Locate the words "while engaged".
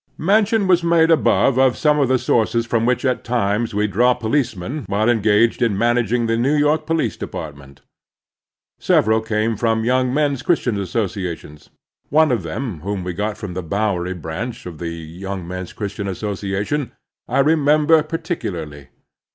4.87-5.61